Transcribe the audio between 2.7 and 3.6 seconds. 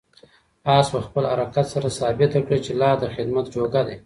لا د خدمت